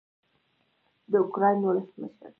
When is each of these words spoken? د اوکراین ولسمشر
د 1.11 1.13
اوکراین 1.21 1.59
ولسمشر 1.65 2.29